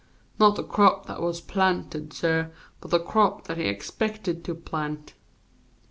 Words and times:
Not 0.39 0.55
the 0.55 0.63
crop 0.63 1.05
that 1.05 1.21
was 1.21 1.41
planted, 1.41 2.11
suh, 2.11 2.47
but 2.79 2.89
the 2.89 2.97
crop 2.99 3.43
that 3.45 3.57
he 3.59 3.65
expected 3.65 4.43
to 4.45 4.55
plant. 4.55 5.13